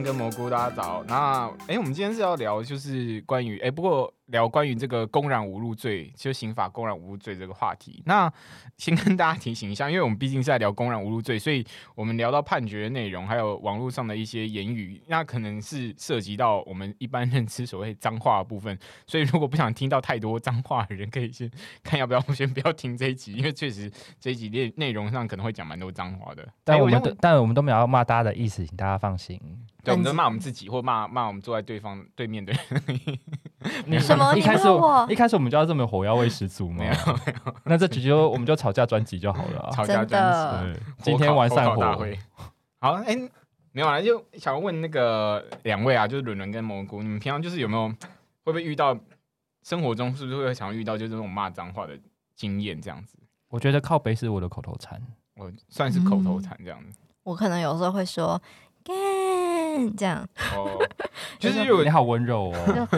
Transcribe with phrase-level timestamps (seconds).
[0.00, 1.02] 跟蘑菇，大家早。
[1.08, 8.02] 那，哎，我们今天是要聊，就是关于，哎，不过聊关于这个公然侮辱罪，就刑法公然侮辱罪这个话题。
[8.06, 8.32] 那
[8.76, 11.64] 先跟大家提醒一下，因为我们毕竟是在聊公然侮辱罪，所以
[11.94, 18.76] 我们聊到判决的内容，还有网络上的一些言语，那可能是涉及到我们一般认知所谓脏话的部分。
[19.06, 21.48] 所以如果不想听到太多脏话的人，可以先
[21.82, 26.48] 看要不要 先不要听这一集，因为确实这一集内内容上可能会讲蛮多脏话的。
[26.64, 29.38] 但我们都但我们都没有要骂大家的意思，请大家放心。
[29.84, 33.18] 对，我们都骂我们自己，或骂骂我们坐在对方对面的人。
[33.86, 34.68] 你什么你 一开始
[35.08, 36.78] 一开始我们就要这么火药味十足吗？
[36.78, 36.94] 没有
[37.64, 39.70] 那这集就我们就吵架专辑就好了啊。
[39.70, 41.82] 吵架真专的辑，今天玩散伙。
[42.80, 43.16] 好，哎、
[43.72, 47.88] 没有啊，就想问那个两位啊，就是伦伦跟蘑菇，你们平常就是有没有
[48.44, 48.96] 会不会遇到
[49.62, 51.98] 生活中是不是会常遇到就是这种骂脏话的
[52.34, 53.16] 经验这样子？
[53.48, 55.00] 我觉得靠北是我的口头禅。
[55.36, 56.98] 我算是口头禅这样子。
[57.22, 58.40] 我可能有时候会说
[58.84, 58.94] 干
[59.96, 60.26] 这样，
[60.56, 60.76] 哦，
[61.38, 62.88] 就是 你好温柔哦。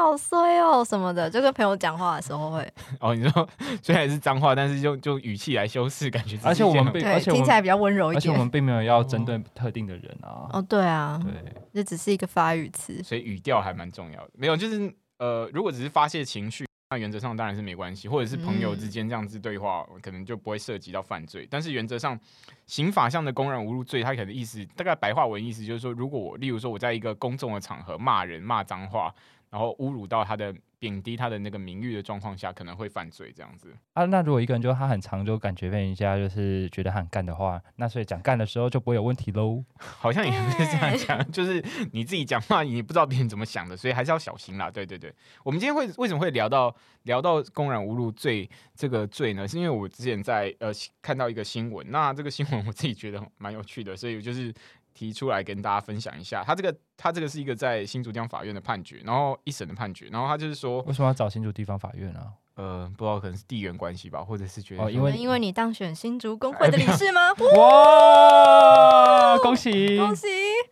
[0.00, 3.48] 好衰哦什么的，就跟朋友讲话的时候会， 哦，你说
[3.82, 8.38] 虽然是脏话，但是就就语气来修饰，感觉而且我们对，并而且我们听起来比较温柔一而且我点。
[8.40, 10.48] 们并没有要针 对特定的人啊。
[10.52, 11.32] 哦，对啊，对，
[11.74, 13.02] 这只是一个发语词。
[13.02, 14.30] 所以语调还蛮重要的。
[14.34, 21.46] 没有，就是呃，如果只是发泄情绪，那原则上当然是没关系，或者是朋友之间这样子对话，可能就不会涉及到犯罪。
[21.48, 22.18] 但是原则上，
[22.66, 29.14] 刑法上的公然侮辱罪，它可能意思大概白话文意思就是说，如果我例如说我在一个公众的场合骂人、骂脏话，
[29.50, 33.74] 然后侮辱到他的贬低他的那个名誉的状况下，可能会犯罪这样子。
[33.92, 39.62] 啊，那如果一个人就他很常就感觉被人家就是觉得他很干的话，那所以讲干的时候就不会有问题喽。
[39.76, 41.62] 好像也不是这样讲，就是
[41.92, 44.70] 你自己讲话，你不知道别人怎么想的，所以还是要小心啦。
[44.70, 45.12] 对对对，
[45.42, 49.46] 我们今天会为什么会聊到聊到公然侮辱罪这个罪呢？
[49.46, 50.70] 是因为我之前在呃
[51.02, 54.54] 看到一个新闻，那这个新闻我自己觉得蛮有趣的，所以就是
[54.94, 56.42] 提出来跟大家分享一下。
[56.44, 62.32] 他这个他这个是一个在新竹地方法院的判决，然后一审的判决，然后他就是说，为什么要找新竹地方法院啊？
[62.56, 67.32] 呃，不知道可能是地缘关系吧，或者是觉得哦因为因为你当选新竹工会的理事吗？
[67.56, 69.96] 哇，恭喜！
[69.96, 70.26] 恭喜！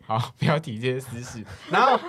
[0.05, 1.43] 好，不要提这些私事。
[1.71, 1.99] 然后，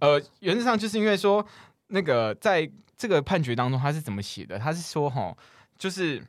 [0.00, 1.46] 呃，原则上就是因为说，
[1.88, 4.58] 那个在这个判决当中，他是怎么写的？
[4.58, 5.32] 他是说，哈，
[5.78, 6.20] 就是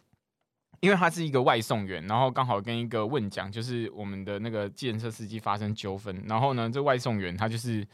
[0.80, 7.88] 因为他是一个外送员，然后刚好跟一个问讲，就是我们的那个计程车司机发生纠纷，然后呢，这外送员他就是。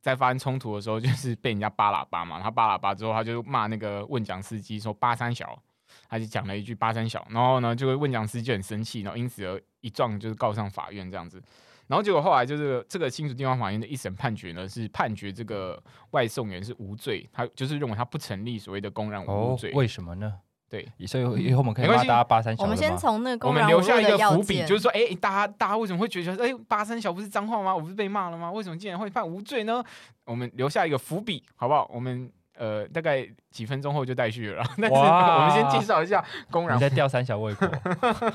[0.00, 5.60] 在发生冲突的时候，就是被人家扒喇叭嘛，他扒喇叭之后，他就骂那个问讲司机说“八三小”，
[6.08, 11.42] 他就讲了一句“八三小”，然后呢，这个问讲司机就很生气，然后因此而一撞就是告上法院这样子。
[11.88, 20.32] 然后结果后来就是这个新竹地方法院的一审判决呢，是判决这个外送员是无罪，他就是认为他不成立所谓的公然侮辱哦罪。，为什么呢？
[20.70, 27.74] 对，所以以后我们可以大家八三小我们先从那个我们公然侮留下一个辱的要伏笔，件，就是说，哎、大家大家为什么会觉得，哎、八三小不是脏话吗？
[27.74, 28.52] 我不是被骂了吗？
[28.52, 29.82] 为什么竟然会判无罪呢？
[30.26, 31.90] 我们留下一个伏笔，好不好？
[31.90, 37.66] 我们呃大概几分钟后就待续了啦， 但是我们先介绍一下公然你在吊三小胃口，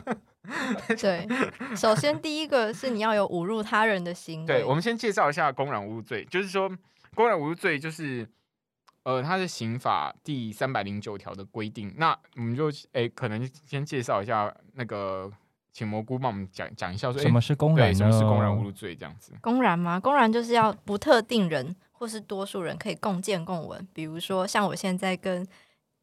[1.00, 1.28] 对，
[1.76, 4.48] 首先第一个是你要有侮辱他人的行为。
[4.48, 6.68] 对，我们先介绍一下公然侮辱罪，就是说
[7.14, 8.28] 公然侮辱罪就是。
[9.04, 11.94] 呃，它是刑法第三百零九条的规定。
[11.98, 15.32] 那我们就诶，可能先介绍一下那个，
[15.72, 17.98] 请蘑菇帮我们讲讲一下什么是公对然呢？
[17.98, 19.34] 什么是公然侮辱罪这样子。
[19.42, 20.00] 公然吗？
[20.00, 23.88] 公然就是要不特定人或是多数人可以共建共闻。
[23.94, 25.46] 比如说，像我现在跟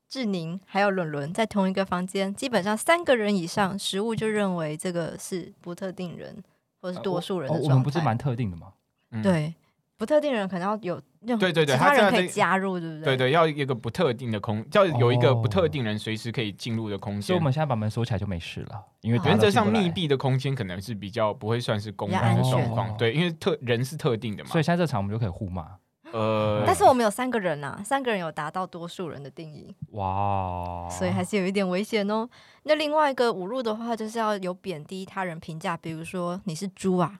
[0.08, 6.42] 志宁还有伦伦在同一个房间，基本上三个人以上，食物就认为这个是不特定人
[6.80, 7.74] 或是多数人哦的状态。
[7.74, 8.72] 我们不是蛮特定的吗？
[9.12, 9.54] 嗯对，
[10.00, 13.14] 不特定人可能要有任何对对对其他人可以加入，对不对？
[13.14, 17.44] 对对，要一个不特定的空，要有一个不特哦定人随时可以进入的空间所以我。
[17.44, 19.90] 们现在把门锁起来就没事了，因为原则上密。
[19.90, 24.58] 闭的空间可能是比较不会算是公比较然的状况，对，因为特人是特定的嘛所。
[24.58, 25.66] 以现在这场我们就可以互骂。
[26.12, 32.28] 呃，但是我们有三个人呐、三个人有达到多数人的定义，哇，所以还是有一点危险哦。
[32.62, 37.16] 那另外一个侮辱的话，就是要有贬低他人评价，比如说你是猪啊，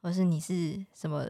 [0.00, 1.24] 或是你是什么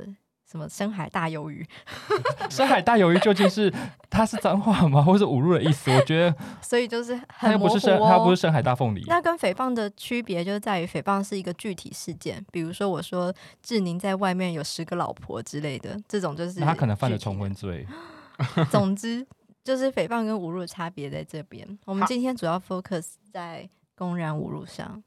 [0.53, 1.67] 什什么深海大鱿鱼，
[2.51, 3.73] 深海大鱿鱼究竟是
[4.11, 5.91] 它是脏话吗， 或是侮辱的意思？
[5.91, 8.43] 我觉得 所以就是它又很不是深，它不哦是。
[8.43, 9.03] 深海大凤梨。
[9.07, 13.33] 那跟诽谤的区别就在于诽谤是一个具体事件，比如说我说
[13.63, 17.87] 志宁在外面有十个老婆之类的，这种就是他可能犯了重婚罪。
[18.71, 19.27] 总之，
[19.65, 21.67] 就是诽谤跟侮辱的差别在这边。
[21.87, 23.67] 我们今天主要 focus 在
[23.97, 25.03] 公然侮辱上。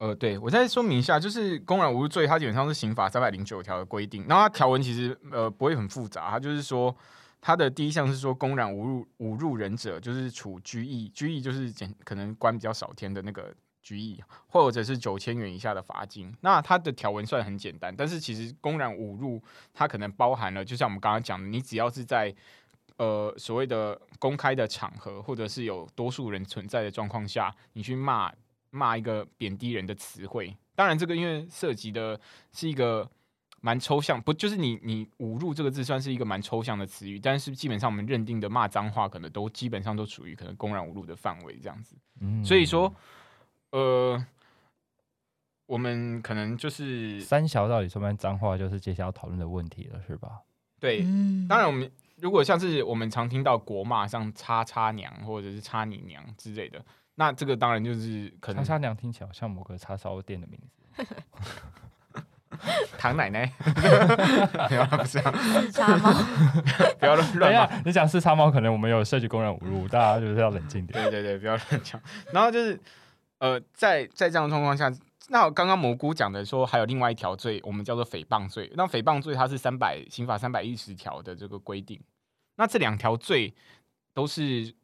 [0.00, 4.24] 呃，对我再说明一下，就是公然侮辱罪，它基本上是刑法三百零九条的规定。
[4.26, 6.94] 然后它条文其实呃不会很复杂，它就是说
[7.38, 16.34] 它的第一项是说公然侮辱侮辱人者，就是处拘役，拘役就是简可能关比较少天的那个拘役，或者是九千元以下的罚金。
[16.40, 19.38] 那它的条文算很简单，但是其实公然侮辱
[19.74, 22.34] 它可能包含了，就像我们刚刚讲的，你只要是在
[22.96, 28.32] 呃所谓的公开的场合，或者是有多数人存在的状况下，你去骂
[28.70, 30.56] 骂一个贬低人的词汇。
[30.74, 32.18] 当然，这个因为涉及的
[32.52, 33.08] 是一个
[33.60, 41.94] 蛮抽象，不就是你你侮辱这个字算是一个蛮抽象的词语，但是基本上我们认定的骂脏话，可能都基本上都属于可能公然侮辱的范围这样子。
[42.20, 42.94] 嗯所以说，
[43.72, 44.24] 呃，
[45.66, 50.40] 我们可能就是三小到底算不算脏话，就是接下来要讨论的问题了，是吧？
[50.78, 56.82] 对，嗯当然我们如果像是我们常听到国骂，像叉叉娘或者是叉你娘之类的，
[57.20, 60.58] 那这个当然就是可能叉叉娘听起来好像某个叉烧店的名
[60.96, 61.06] 字。
[62.96, 63.52] 唐奶奶，
[64.70, 66.14] 没有啦不是啊，自杀吗？
[66.98, 67.66] 不要乱等乱骂。
[67.66, 70.98] 下，你讲是叉猫，可能我们有涉及公然侮辱，大家就是要冷静点。
[70.98, 72.00] 对对对，不要乱讲。
[72.32, 72.80] 然后就是
[73.38, 74.90] 呃，在在这样的状况下，
[75.28, 78.72] 那我刚刚蘑菇讲的说还有另外一条罪，我们叫做诽谤罪。
[78.76, 82.00] 那诽谤罪它是三百刑法三百一十条的这个规定。
[82.56, 83.52] 那这两条罪
[84.14, 84.74] 都是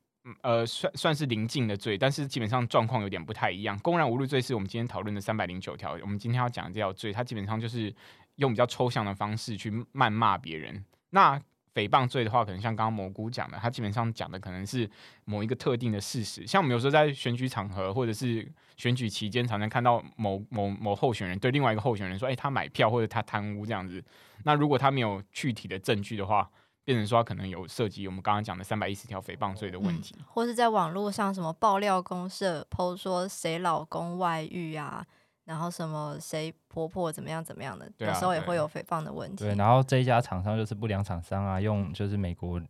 [0.42, 3.78] 呃算算是临近的罪，但是基本上状况有点不太一样。
[3.80, 7.94] 公然侮辱罪是我们今天讨论的三百零九条，我们今天要讲的这条罪，它基本上就是
[8.36, 10.84] 用比较抽象的方式去谩骂别人。
[11.10, 11.40] 那
[11.74, 14.90] 诽谤罪的话，可能像刚刚蘑菇讲的，它基本上讲的可能是
[15.26, 16.46] 某一个特定的事实。
[16.46, 24.02] 像我们有时候在选举场合或者是选举期间，常常看到某某某候选人对另外一个候选人说：“哎、他买票或者他贪污这样子。”
[24.44, 26.50] 那如果他没有具体的证据的话，
[26.86, 30.14] 变成说他可能有涉及我们刚刚讲的三百一十条诽谤罪的问题。
[30.24, 35.04] 或是在网络上什么爆料公社 PO 说谁老公外遇啊，
[35.44, 39.44] 然后什么谁婆婆怎么样怎么样的，有时候也会有诽谤的问题。
[39.44, 42.62] 对，然后这一家厂商就是不良厂商啊，用就是美国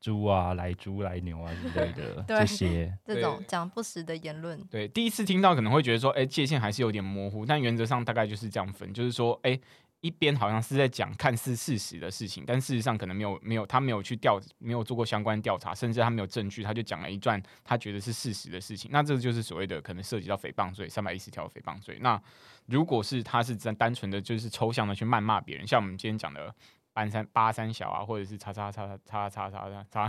[0.00, 2.98] 猪啊、来猪、来牛啊之类的 对这些。
[3.04, 9.58] 这种讲不实的言论，对，第一次听到可能会觉得说，哎、界限还是有点模糊，但原则上大概就是这样分，就是说，哎、
[10.00, 21.98] 一边好像是在讲看似事实的事情，但事实上可能没有没有他没有去调，没有做过相关调查，甚至他没有证据，他就讲了一段他觉得是事实的事情，那这就是所谓的可能涉及到诽谤罪，三百一十条诽谤罪。
[22.00, 22.20] 那
[22.66, 26.54] 如果是他是单单纯的就是抽象的去谩骂别人，像我们今天讲的。
[26.98, 30.08] 八三八三小啊，或者是叉叉叉叉叉叉叉叉，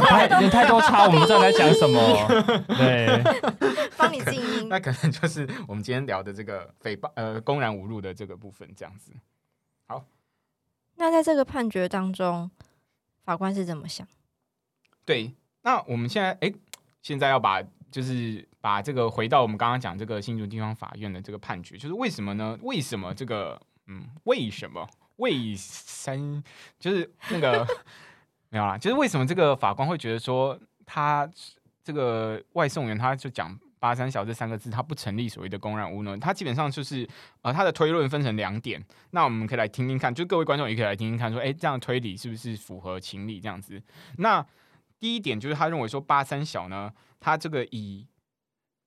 [0.00, 1.98] 太有太多叉，我们不知道在讲什么。
[2.76, 3.22] 对，
[3.96, 4.68] 帮你静音。
[4.68, 9.10] 那可能就是我们今天聊的这个诽谤呃公然侮辱的这个部分，这样子。
[9.86, 10.04] 好
[10.96, 12.50] 那在这个判决当中，
[13.24, 14.06] 法官是怎么想？
[15.06, 16.52] 对，那我们现在哎、
[17.00, 22.58] 现在要把就是把这个回到我们刚刚讲这个新竹地方法院的这个判决，就是为什么呢？
[22.60, 24.86] 为什么这个嗯，为什么
[25.18, 26.42] 为三
[26.80, 27.64] 就是那个
[28.48, 31.30] 没有啦，就是为什么这个法官会觉得说他
[31.84, 33.56] 这个外送员他就讲。
[33.80, 37.08] 八三小这三个字，他不成立所谓的公然侮辱，他基本上就是
[37.42, 38.84] 呃，他的推论分成两点。
[39.12, 43.80] 那我们可以来听听看，就各位观众也可以来听听看，说，哎、这样推理是不是符合情理这样子？
[44.16, 44.44] 那
[44.98, 48.04] 第一点就是他认为说八三小呢，他这个以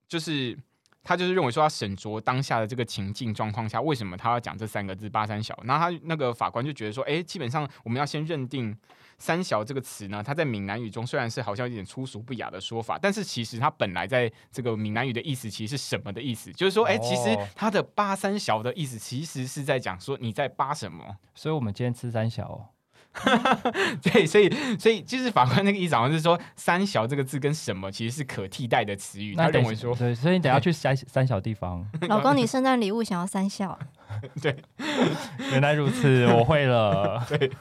[0.09, 0.59] 就是
[1.03, 5.57] 他就是认为说要审酌当下的这个情境状况下，为什么他要讲这三个字八三小？
[5.63, 8.75] 那他那个法官就觉得说，哎、基本上我们要先认定
[9.17, 16.51] 三小这个词呢，它在闽南语中虽然是好像有点粗俗不雅的说法，但是其实它本来在这个闽南语的意思其实是什么的意思？
[16.53, 21.17] 就是说，哎、其实哦它的八三小的意思其实是在讲说你在扒什么。
[21.35, 22.65] 所以我们今天吃三小、哦，
[24.01, 31.85] 对，所以所以就是法官那个意思好像是说“三小”这个字跟什么其实是可替代的词语，他那等认为说，对，所以你等下去三三小地方。
[32.07, 33.77] 老公，你圣诞礼物想要三小？
[34.41, 34.55] 对？
[35.51, 37.25] 原来如此，我会了。
[37.27, 37.51] 对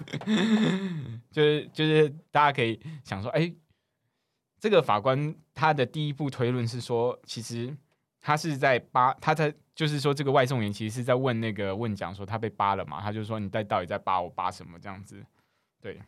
[1.32, 3.52] 就是就是大家可以想说，哎、
[4.60, 7.76] 这个法官他的第一步推论是说，其实
[8.20, 15.24] 他是在扒，他在就是说这个外送员其实是在问那个问讲说他被扒了嘛，他就说你在到底在扒我扒什么这样子，
[15.80, 16.00] 对。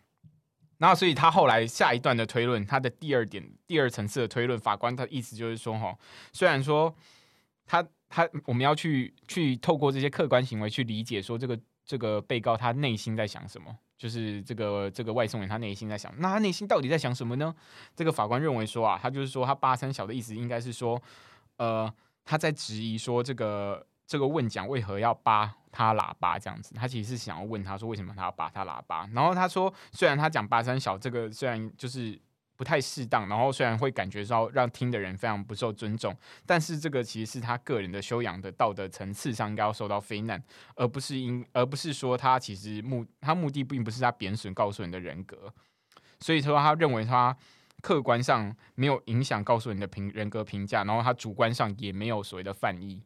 [0.78, 5.96] 然后，所以他后来下一段的推论，他的第二点、第二层次的推论，法官他的意思就是说，哈，
[6.32, 6.92] 虽然说
[7.64, 17.54] 他他我们要去去透过这些客观行为去理解说这个这个被告他内心在想什么，就是这个这个外送员他内心在想，那他内心到底在想什么呢？
[17.94, 21.00] 这个法官认为说啊，他就是说他八三小的意思应该是说，
[21.58, 21.88] 呃，
[22.24, 32.20] 他在质疑说这个这个问讲为何要扒他喇叭这样子，他其实是想要问他说为什么他要扒他喇叭，然后他说虽然他讲八三小这个虽然就是。
[32.54, 36.14] 不太适当，然后虽然会感觉到让听的人非常不受尊重，
[36.46, 40.40] 但是这个其实是他个人的修养的道德层次上应该要受到非难，
[40.76, 45.52] 而不是因而不是说他其实目他目的并不是他贬损告诉你的人格，
[46.20, 47.36] 所以说他认为他
[47.80, 53.02] 客观上没有影响告诉你的评人格评价，然后他主观上也没有所谓的犯意。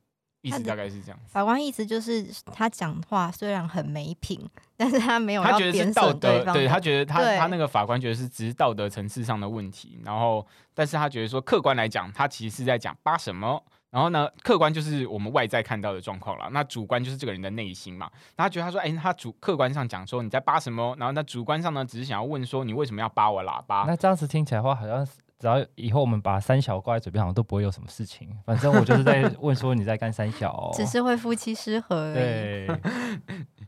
[0.46, 1.18] 意思大概是这样。
[1.26, 4.40] 法官意思就是他讲话虽然很没品，
[4.76, 13.60] 但是他没有他觉得是道德，对他觉得他他那个法官觉得是只是道德层次上的问题，然后但是他觉得说客观来讲，他其实是在讲扒什么，
[13.90, 18.08] 然后呢，客观就是我们外在看到的状况了，那主观就是这个人的内心嘛。
[18.36, 23.84] 那他觉得他说，哎，他主客观上讲说你在扒什么，然后那主观上呢，只是想要问说你为什么要扒我喇叭？
[23.86, 25.12] 那这样子听起来的话，好像是。
[25.38, 28.26] 只要以后我们把三小挂在嘴边，好像都不会有什么事情。
[28.46, 32.14] 反正我就是在 问说你在干三小，只是会夫妻失和。
[32.14, 32.66] 对，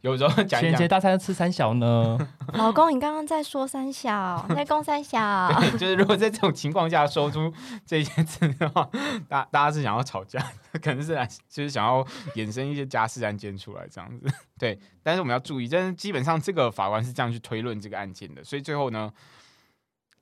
[0.00, 2.18] 有时候讲情人节大餐吃三小呢。
[2.54, 5.18] 老公，你刚刚在说三小，在攻三小。
[5.76, 7.52] 就是如果在这种情况下说出
[7.84, 8.88] 这些字的话，
[9.28, 10.40] 大大家是想要吵架，
[10.82, 12.02] 可能是来就是想要
[12.34, 14.26] 衍生一些家事案件出来这样子。
[14.58, 19.12] 对，但是我们要注意，但是基本上这个法官是这样去推论这个案件的，所以最后呢，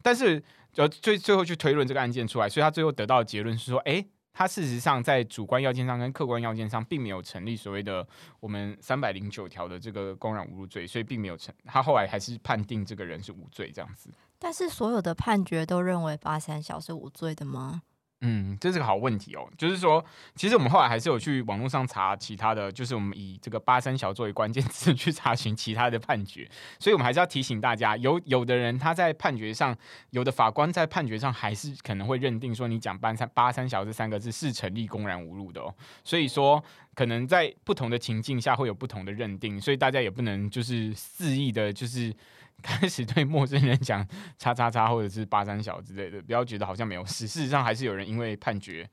[0.02, 0.42] 但是。
[0.76, 4.04] 就最最后去推论这个案件出来，所以他最后得到的结论是说，哎，
[4.35, 8.06] 他事实上在主观要件上跟客观要件上并没有成立所谓的
[8.40, 14.11] 我们三百零九条的这个公然侮辱罪，所以并没有成，他后来还是判定这个人是无罪这样子。
[14.38, 17.80] 但是所有的判决都认为八三小是无罪的吗？
[18.23, 19.46] 嗯，这是个好问题哦。
[19.58, 20.02] 就是说，
[20.35, 26.49] 其实我们后来还是有去网络上查其他的，就是我们以这个八三小作为关键 词去查询其他的判决。
[26.78, 29.76] 所以我们还是要提醒大家，有有的人他在判决上，
[30.11, 35.75] 有的法官在判决上还是可能会认定说，你讲八三八三小这三个字是成立公然侮辱的哦。
[36.02, 42.14] 所以说，可能在不同的情境下会有不同的认定，所以大家也不能就是肆意的，就是。
[42.62, 44.06] 开始对陌生人讲
[44.38, 47.26] “叉叉叉”或者是“八三小”之类的，不要觉得好像没有事。
[47.28, 48.88] 事实上，还是有人因为判决，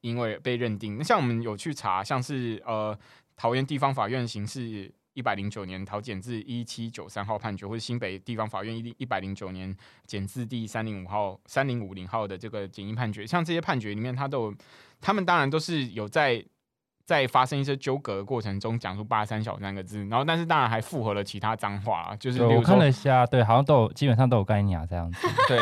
[0.00, 0.98] 因为被认定。
[0.98, 2.98] 那像我们有去查，像是呃
[3.36, 9.74] 桃园地方法院刑事一百零九年桃检字一七九三号判决，或者新北地方法院一一百零九年
[10.06, 14.54] 检字第三零五号三零五零号的这个简易判决，像这些判决里面，他都，
[15.00, 16.44] 他们当然都是有在。
[17.06, 25.28] 在发生一些纠葛的过程中，讲出“八三小”三个字，然后但是当然还复合了其他脏话，就是我看了一下，对，好像都有，基本上都有概念啊，这样子。
[25.46, 25.58] 对，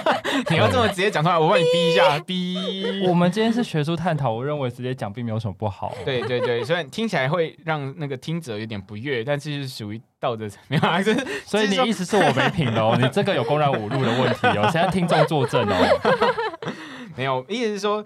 [0.48, 3.04] 你要这么直接讲出来，我帮你逼一下，逼。
[3.06, 5.94] 我们今天是学术探讨，我认为直接讲并没有什么不好。
[6.02, 11.14] 对对对，虽然听起来会让那个听者有点不悦，但是是属于道德层面还是？
[11.44, 12.96] 所以你意思是我没品哦？
[12.98, 14.62] 你这个有公然侮辱的问题哦？
[14.72, 16.72] 现在听众作证哦。
[17.14, 18.02] 没有，意思是说。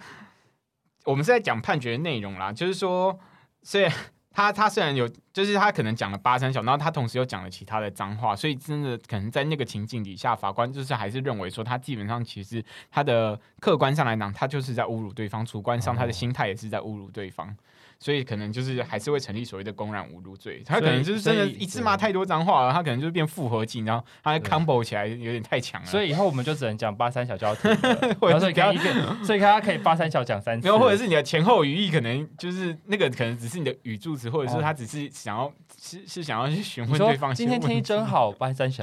[1.05, 3.19] 我们是在讲判决内容啦，就是说，
[3.63, 3.93] 虽然
[4.33, 17.55] 他他虽然有，就是他可能讲了八三小，然后他同时又讲了其他的脏话，所以真的可能在那个情境底下，法官就是还是认为说，他基本上其实他的客观上来讲，他就是在侮辱对方；主观上他的心态也是在侮辱对方。
[18.03, 25.87] 所以可能就是还是会成立所谓的公然侮辱罪，他可能就是真的一次骂太多脏话了，他可能就变复合剂，然后他 combo 起来有点太强了。
[25.87, 27.71] 所以以后我们就只能讲八三小就要停，
[28.19, 37.35] 或者是给他一遍，所以他可以八三小讲三次，然后或者是你的前后语义可能就是那个可能只是你的语助词，或者是他只是想要是是想要去询问对方。
[37.35, 38.83] 今天天气真好，八三小。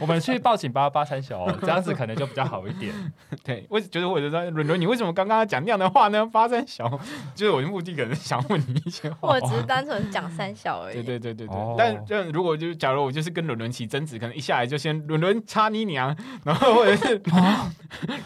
[0.00, 2.94] 我们去报警吧八三小，这样子可能就比较好一点。
[3.44, 6.24] 对，我觉得我觉得伦伦，你为什么刚刚讲那样的话呢？
[6.24, 6.61] 八三。
[6.68, 6.88] 小，
[7.34, 10.94] 就是我的目的可能想问你一些话， 我只是单纯讲三小而已。
[10.94, 17.20] 对对对对对，但这样如果就是假如我就是跟伦伦起争执，可能一下来就先伦伦插你娘，然后或者是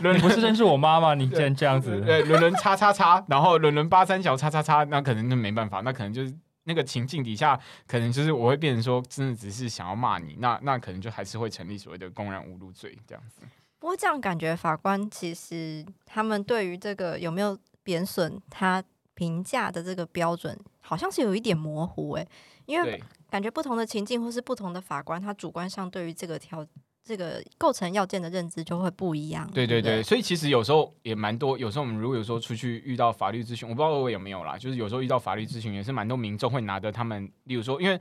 [0.00, 13.42] 伦不是认识我妈妈，你竟然这样子，对伦伦叉叉叉，然后伦伦八三小叉叉叉，那可能就没办法，那可能就是那个情境底下，可能就是我会变成说，真的只是想要骂你，那那可能就还是会成立所谓的公然侮辱罪这样子。
[13.78, 17.56] 不过这样感觉法官其实他们对于这个有没有？
[17.86, 18.82] 贬损他
[19.14, 22.28] 评价的这个标准好像是有一点模糊诶，
[22.66, 23.00] 因为
[23.30, 26.66] 感觉不同的情境或是不同的法官，他主观上对于这个条
[27.04, 29.48] 这个构成要件的认知就会不一样。
[29.54, 38.00] 对对对，所以其实有时候也蛮多，有时候我们如果有时候出去遇到法律咨询，我不知道我有没有啦，就是有时候遇到法律咨询也是蛮多民众会拿着他们，例如说，因为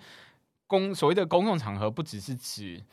[0.65, 2.83] 公所谓的公共场合不只是指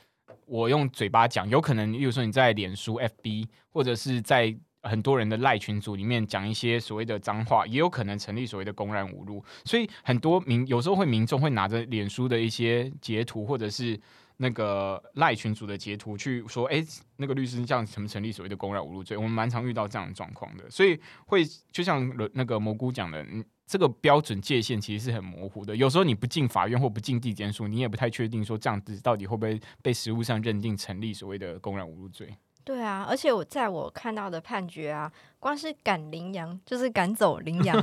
[0.45, 4.55] 我用嘴巴讲，有可能例如说你在脸书、FB 或者是在。
[4.83, 9.45] 很多人的赖群组里面讲一些所谓的脏话，也有可能成立所谓的公然侮辱。
[9.65, 13.99] 所以很多民有时候会民众会拿着脸书的一些截图，或者是
[14.39, 16.85] 那个赖群组的截图去说，哎、
[17.17, 19.17] 那个律师这样成不成立所谓的公然侮辱罪？
[19.17, 25.77] 我们蛮常遇到这样的状况的，所以会就像那个蘑菇讲的，嗯，这个标准界限其实是很模糊的。
[25.77, 32.35] 有时候你不进法院或不进地检署，你也不太确定说这样子到底会不会被实务上认定成立所谓的公然侮辱罪。
[32.65, 37.77] 对啊，而且我在我看到的判决啊，光是赶羚羊，就是赶走羚羊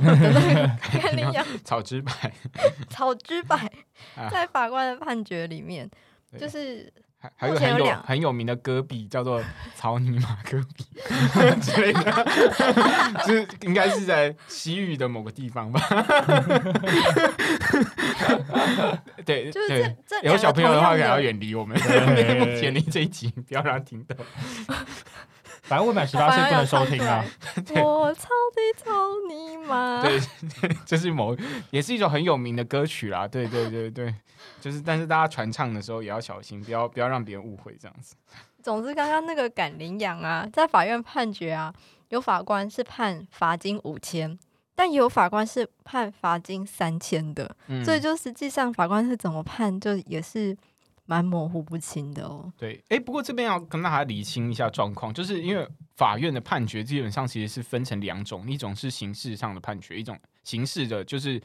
[1.02, 2.12] 赶羚羊 草之白，
[2.88, 3.56] 草之百
[4.16, 5.88] 啊，在法官的判决里面，
[6.38, 9.42] 就是还还有很有有很有名的戈壁叫做
[9.76, 10.86] 草泥马戈壁
[11.60, 12.26] 之类的，
[13.26, 15.80] 就是应该是在西域的某个地方吧。
[19.24, 24.16] 对就是对这，这有小朋友的话，可能要远离我们，对远离这一集，不要让他听到。
[25.62, 27.24] 反正未满十八岁不能收听啊。
[27.76, 28.90] 我操的操
[30.02, 30.20] 对，
[30.84, 31.36] 这是某
[31.70, 33.26] 也是一首很有名的歌曲啦。
[33.26, 34.14] 对对对对，
[34.60, 38.14] 就是但是大家传唱的时候也要小心，不要不要让别人误会这样子。
[38.62, 41.72] 总之，刚刚那个赶羚羊啊，在法院判决啊，
[42.10, 44.38] 有法官是判罚金五千，
[44.74, 50.56] 但也有法官是判罚金三千的，嗯，所以就实际上法官是怎么判，就也是
[51.10, 52.52] 蛮模糊不清的哦。
[52.56, 61.42] 对，哎，不过这边要跟大家理清一下状况，就是因为法院的判决基本上其实是分成两种，一种是刑事上的判决，一种刑事的，就是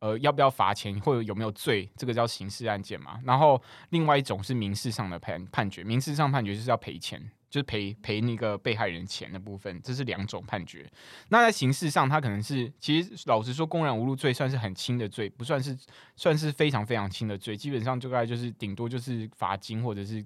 [0.00, 3.18] 呃要不要罚钱或者有没有罪，这个叫刑事案件嘛。
[3.24, 3.58] 然后
[3.88, 7.18] 另外一种是民事上的判判决，民事上判决就是要赔钱。
[7.56, 10.86] 就是赔赔那个被害人钱的部分，这是两种判决。
[11.30, 15.74] 那在刑事上，他可能是其实老实说，公然侮辱罪算是很轻的罪，不算是
[16.16, 20.22] 算是非常非常轻的罪，基本上就大概就是顶多就是罚金或者是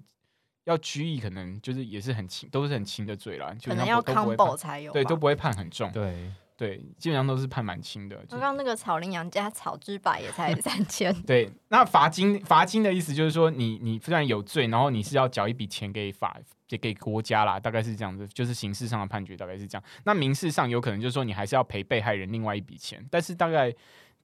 [0.65, 4.91] 要拘役，可能就是也是很轻，都是很轻的罪啦，可能要 combo 才有。
[4.91, 6.29] 对，都不会判很重，对，
[6.61, 8.15] 对，基本上都是判蛮轻的。
[8.27, 19.83] 就刚刚那个草羚羊加草之百也才 三千，对，那罚金罚金的意思就是说你，你虽然有罪，然后你是要缴一笔钱给法给给国家啦，大概是这样子，就是刑事上的判决大概是这样。
[20.03, 23.73] 那民事上有可能就是说你还是要赔被害人另外一笔钱，但是大概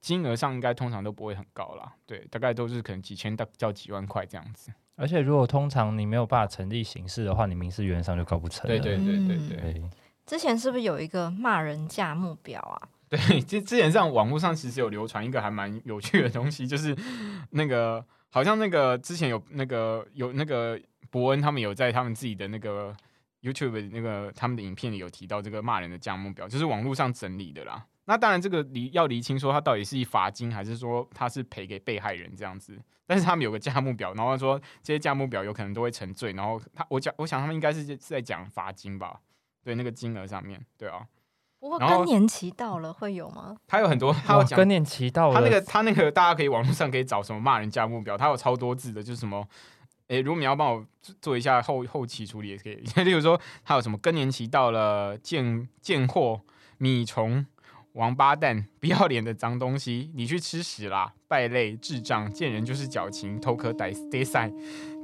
[0.00, 4.70] 金额上应该通常都不会很高啦，对，大概都是可能几千到到几万块这样子。
[4.94, 8.78] 而且如果通常你没有办法成立刑事的话，你民事原则上就告不成了。
[8.78, 9.72] 对对对对嗯对。
[9.72, 9.90] 对
[10.28, 12.76] 之前是不是有一个骂人价目表啊？
[13.08, 16.94] 对，之之前上网络上其实有流传一个还蛮有趣的东西，就是
[17.52, 22.94] 那个好像那个之前有那个有那个伯恩他们有在他们自己的那个
[23.40, 27.86] YouTube 那个他们的影片里有提到这个骂人的价目表，就是网络上整理的啦。
[28.04, 32.78] 那当然这个厘要厘清说他到底是以罚金还是说他是赔给被害人这样子。
[33.06, 39.18] 但是他们有个价目表，然后说这些价目表有可能都会成罪，然后他我讲我想他们应该是是在讲罚金吧，
[39.68, 41.06] 对那个金额上面，对啊，
[41.60, 43.54] 不过更年期到了会有吗？
[43.66, 49.46] 他有很多他有讲更年期到了，他那个他那个大家可以网络上可以找什么骂人家目标，他有超多字的，就是什么，
[50.06, 56.40] 诶、如果你要帮我做做一下后后期处理也可以， 例如说他有什么更年期到了贱贱货
[56.78, 57.44] 米虫。
[57.98, 61.12] 王八蛋，不要脸的脏东西，你去吃屎啦！
[61.26, 64.48] 败类、智障，见人就是矫情，偷壳逮逮赛，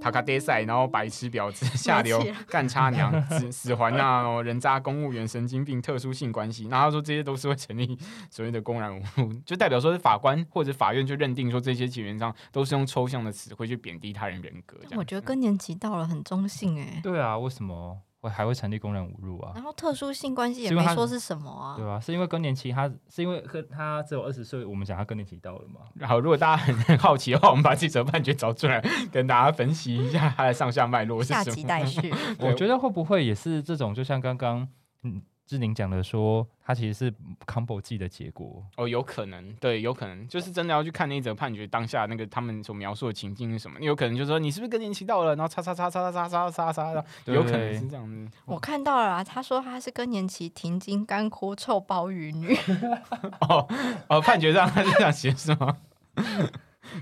[0.00, 6.68] 塔卡逮塞，然后白痴婊子，下流干叉娘，死死环呐、哦，人渣、公务员、神经病、特殊性关系。
[6.68, 7.98] 然后他说这些都是会成立
[8.30, 14.78] 所谓的公然侮辱，就代表说是法官或者法院就认定说这些基本上都是用抽象的词汇去贬低他人人格。
[14.94, 19.53] 我觉得更年期到了很中性哎、对啊，为什么会还会成立公然侮辱啊？
[19.55, 21.87] 然后特殊性关系也没说是什么啊对。
[21.87, 25.83] 啊、是因为更年期他是因为和他只有二十岁，我们讲他更年期到了嘛？
[25.95, 28.83] 然后如果大家很 很好奇的话，我们把记者判决找出来，
[29.13, 31.57] 跟大家分析一下他的上下脉络是下什么。
[31.57, 32.13] 集待续。
[32.41, 34.67] 我觉得会不会也是这种，就像刚刚
[35.03, 37.14] 嗯志宁讲的说，他其实是
[37.46, 38.64] combo 记的结果。
[38.76, 43.78] 哦，有可能，对，有可能，就是真的要去看那一则判决当下那个他们所描述的情境是什么。
[43.80, 48.37] 有可能就是说你是不是更年期到了，然后叉叉叉叉叉叉叉叉叉，有可能是这样子。
[48.46, 52.57] 我看到了啊，他说他是更年期停经干枯臭鲍鱼女，
[53.46, 53.68] 哦
[54.09, 55.76] 哦，判决上他是这样写是吗？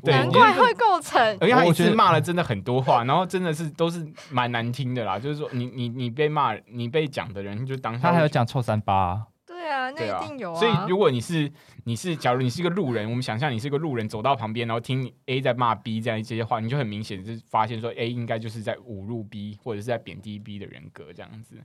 [0.02, 1.20] 对，难怪会构成。
[1.40, 5.18] 而且他一次我觉得骂了真的很多话，然后真的是都是蛮难听的啦。
[5.18, 10.58] 就是说你你你被骂，你被讲的人就当下他还有会讲臭三八啊、对啊，那一定有啊。
[10.58, 11.50] 所以如果你是
[11.84, 21.56] 你是，假如你是一个路人，我们想象你是一个路人走到旁边，然后听 A 在骂 B 这样一些话，你就很明显是发现说 A 应该就是在侮辱 B 或者是在贬低 B 的人格这样子。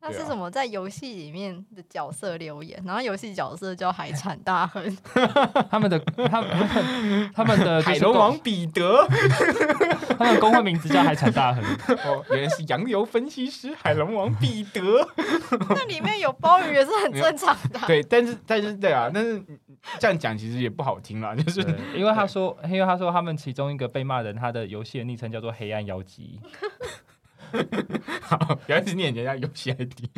[0.00, 0.50] 那是什么？
[0.50, 4.96] 在游戏里面的角色留言，然后游戏角色叫海产大亨，
[5.68, 9.04] 他们的他们他们的 海龙王彼得，
[10.16, 11.64] 他们公会名字叫海产大亨，
[12.06, 14.80] 哦，原来是洋油分析师海龙王彼得。
[15.70, 17.86] 那里面有鲍鱼也是很正常的啊。
[17.88, 19.42] 对，但是但是对啊，但是
[19.98, 21.60] 这样讲其实也不好听啦，就是，
[21.96, 26.40] 因为他说，因为他说他们其中一个被骂人，他的游戏的昵称叫做黑暗妖姬。
[28.22, 30.08] 好，不要一直念人家游戏 ID。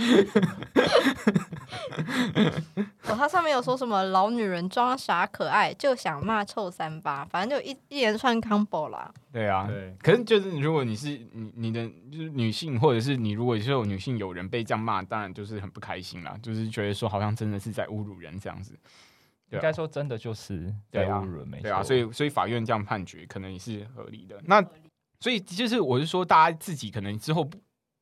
[3.08, 9.12] 哦，它上面有说什么老女人装傻可爱就想骂臭三八，反正就一一连串 combo 啦。
[9.32, 18.78] 对啊，对，可是就是如果你是你你的就是女性，或者是你如果是有女性友人被这样骂，当然就是很不开心啦，就是觉得说好像真的是在侮辱人这样子。
[19.50, 24.38] 应啊该说真的就是在对啊侮辱人，没对啊，所以所以法院这样判决可能也是合理的。
[24.44, 24.62] 那
[25.20, 27.58] 所以就是我是说，大家自己可能之后不。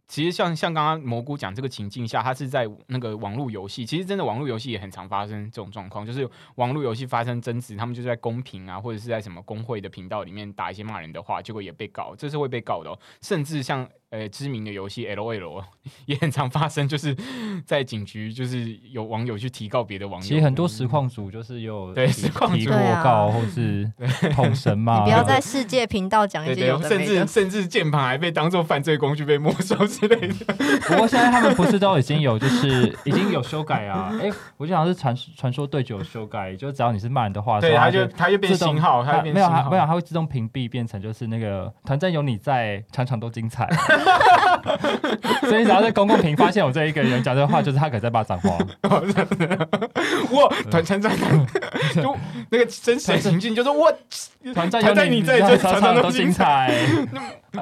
[0.08, 12.98] 其实像像刚刚蘑菇讲这个情境下，他是在那个网络游戏，其实真的网络游戏也很常发生这种状况，就是网络游戏发生争执，他们就在公屏啊，或者是在什么工会的频道里面打一些骂人的话，结果也被告，这是会被告的。
[13.20, 15.64] 甚至像呃知名的游戏 L O L
[16.06, 17.16] 也很常发生，就是
[17.64, 23.90] 在警局就是有网友去提告别的网友，其实很多实况组就是有对实况组提过对啊告或是
[24.34, 27.26] 捅神嘛，你不要在世界频道讲一些有，的甚没的。
[27.26, 30.54] 至甚至键盘还被当做犯罪工具被没收之类的。
[30.86, 34.16] 不过现在他们不是都已经有，就是已经有修改啊？
[34.22, 43.68] 哎、我就想是传传说对决有修改，就只要你是骂人的话，对，它他就他就变自动星号，他变没有没有，它会自动屏蔽，变成就是那个团战有你在，场场都精彩。
[45.48, 48.56] 所以只要在公共屏发现我这一个人讲这个话，就是他可能在骂脏话。
[50.32, 51.12] 哇，团团战
[51.94, 52.16] 就
[52.50, 53.92] 那个真实的情境，就是我
[54.54, 56.72] 团战团战你在，就场常常都场都精精彩。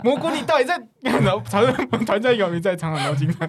[0.03, 0.81] 蘑菇，你到底在？
[1.03, 3.49] 然后常常团战有你在，常常都精彩。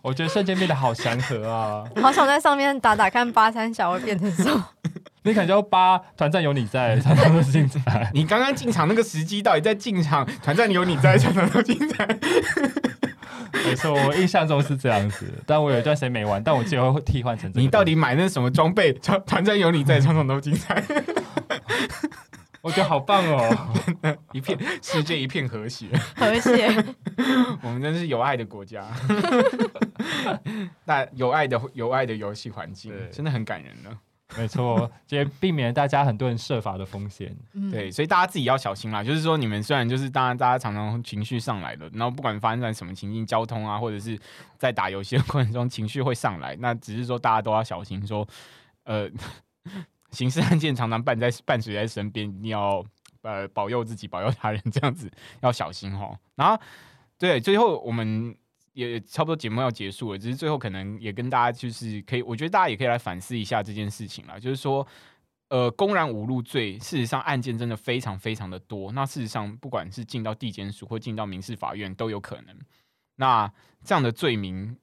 [0.00, 1.84] 我觉得瞬间变得好祥和啊！
[2.00, 4.64] 好想在上面打打看八三小会变成什么？
[5.22, 8.10] 你可能就八团战有你在，场场都精彩。
[8.14, 10.26] 你刚刚进场那个时机，到底在进场？
[10.42, 12.06] 团战有你在，常常都精彩。
[13.64, 18.92] 没错，我印象中是这样子，但我有一段时间没玩，但我记得会替换成这个你到底买那什么装备？
[18.94, 20.82] 团团战有你在，常常都精彩。
[22.60, 24.18] 我觉得好棒哦！
[24.32, 25.86] 一片世界一片和谐。
[26.16, 26.68] 和谐，
[27.62, 28.84] 我们真是有爱的国家，
[30.84, 33.90] 那有爱的有爱的游戏环境，真的很感人呢。
[34.36, 37.34] 没错，也 避免大家很多人设法的风险。
[37.54, 39.02] 嗯，对，所以大家自己要小心啦。
[39.02, 44.18] 就是说，你们虽然就是当然大家常常情绪上来了，然后不管发生在什么情境，交通啊，或者是
[44.58, 48.26] 在打游戏的过程中情绪会上来，那只是说大家都要小心说，
[48.84, 49.10] 呃，
[50.10, 52.84] 刑事案件常常伴在伴随在身边，一定要
[53.22, 55.10] 呃保佑自己，保佑他人，这样子
[55.40, 56.18] 要小心哦。
[56.34, 56.60] 然后
[57.18, 58.36] 对，最后我们。
[58.72, 64.38] 也差不多节目要结束了，只是最后可能也跟大家就是可以，我觉得大家也可以来反思一下这件事情啦。
[64.38, 64.86] 就是说，
[65.48, 68.92] 呃，公然侮辱罪，事实上案件真的非常非常的多。
[68.92, 72.56] 那事实上，不管是进到地检署或进到民事法院都有可能。
[73.16, 73.52] 那
[73.82, 74.76] 这样的罪名，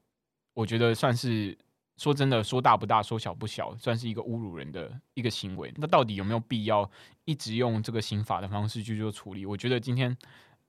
[0.54, 1.58] 我觉得算是
[1.98, 5.74] 说真的，说大不大，说小不小，算是一个侮辱人的一个行为。
[5.78, 6.90] 那到底有没有必要
[7.24, 9.46] 一直用这个刑法的方式去做处理？
[9.46, 10.18] 我觉得今天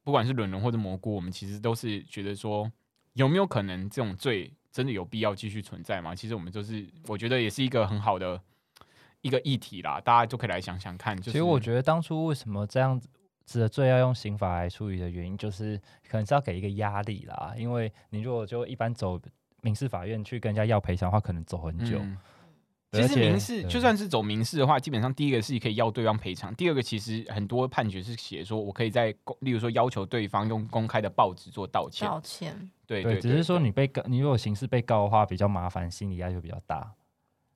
[0.05, 2.71] 不管是伦伦或者蘑菇，我们其实都是觉得说，
[3.17, 6.15] 有没有可能这种罪真的有必要继续存在吗？
[6.15, 8.41] 其实我们就是，我觉得也是一个很好的
[9.23, 11.17] 一个议题啦，大家就可以来想想看。
[11.17, 13.01] 就是、其实我觉得当初为什么这样
[13.45, 17.55] 子的罪要用刑法来处理的原因，就是可能是要给一个压力啦。
[17.57, 19.21] 因为你如果就一般走
[19.63, 21.99] 民事法院去跟人家要赔偿的话，可能走很久。
[21.99, 22.19] 嗯
[22.93, 32.71] 其实民事就算是走民事的话，基本上第一个是可以要对方赔偿，第二个其实很多判决是写说我可以在公，例如说要求对方用公开的报纸做道歉，道歉。
[32.87, 36.93] 对，对对，只是说你被告，你如果刑事被告的话比较麻烦，心理压力就比较大。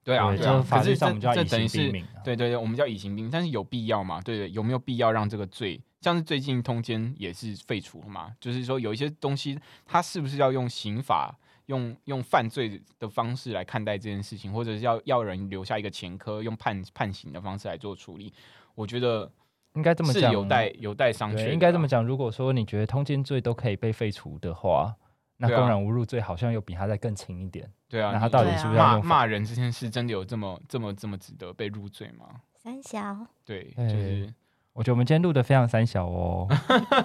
[0.03, 2.21] 对啊，对，对啊就法律可是这上我们就要以这等于是刑毙命啊。
[2.25, 4.21] 对对对，我们叫以刑兵，但是有必要吗？
[4.23, 8.33] 对对，有没有必要让这个罪，像是最近通奸也是废除了嘛？
[8.41, 18.33] 就是说有一些东西，它是不是要用刑法，用用犯罪的方式来看待这件事情，或者是要要人留下一个前科，用判判刑的方式来做处理？
[18.75, 19.31] 我觉得
[19.75, 21.53] 应该这么讲，是有待有待商榷。
[21.53, 22.05] 应该这么讲。
[22.05, 24.95] 如果说你觉得通奸罪都可以被废除的话，
[25.37, 27.71] 那公然侮辱罪好像又比他再更轻一点。
[27.89, 29.03] 对啊，那他到底是不是要骂？
[29.03, 32.43] 骂人这件事真的有这么这么这么值得被入罪吗？
[32.55, 34.35] 三小，对，就对是
[34.81, 36.49] 我觉得我们今天录的非常三小哦，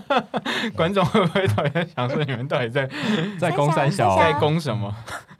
[0.77, 2.89] 观众会不会到底在想说你们到底在
[3.37, 4.17] 在攻三小。
[4.17, 4.95] 在攻什么？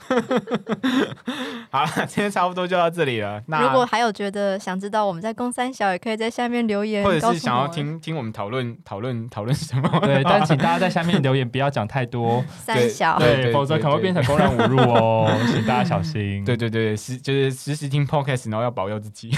[1.70, 3.42] 好了，今天差不多就到这里了。
[3.48, 10.00] 那如果还有觉得想知道我们在公三小，也可以在下面留言，或者是想要听听我们讨论讨论讨论什么？
[10.02, 16.44] 对， 但请大家在下面留言，不要讲太多，三小，对对，否则可能会变成公然侮辱哦，请大家小心。
[16.46, 19.32] 对 对对，时就是时时听 podcast，然后要保佑自己，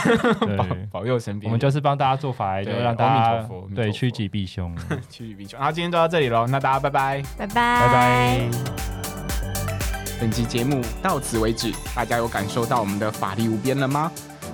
[0.58, 1.50] 保，保佑身边。
[1.50, 4.76] 我们就是帮大家做法，就对让大家对趋吉避凶。
[5.10, 5.58] 趋吉避凶。
[5.60, 7.24] 然后今天就到这里喽，那大家拜拜。
[7.38, 9.07] 拜拜，拜拜。
[10.20, 14.12] 本集节目到此为止，大家有感受到我们的法力无边了吗？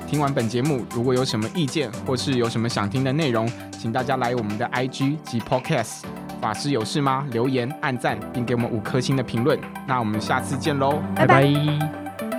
[0.08, 3.50] 听完本节目，如果有什么意见或是有什么想听的内容，
[3.80, 6.02] 请大家来我们的 IG 及 Podcast
[6.42, 7.26] 法师有事吗？
[7.32, 9.60] 留言、按赞，并给我们五颗星的评论。
[9.88, 12.33] 那我们下次见喽，拜拜拜